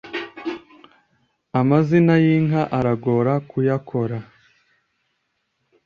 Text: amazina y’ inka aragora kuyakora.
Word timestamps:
amazina 1.59 2.13
y’ 2.23 2.25
inka 2.35 2.61
aragora 2.77 3.33
kuyakora. 3.49 4.17